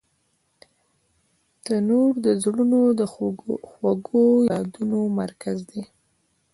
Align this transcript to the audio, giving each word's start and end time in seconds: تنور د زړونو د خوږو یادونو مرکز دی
تنور 1.63 2.11
د 2.25 2.27
زړونو 2.43 2.81
د 2.99 3.01
خوږو 3.13 4.25
یادونو 4.51 4.99
مرکز 5.19 5.57
دی 5.69 5.83